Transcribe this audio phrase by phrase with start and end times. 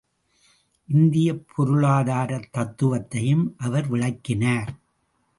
[0.89, 4.73] இந்தியப் பொருளாதாரத் தத்துவத்தையும் அவர் விளக்கினார்.